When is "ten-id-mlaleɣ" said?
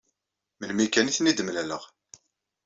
1.17-1.83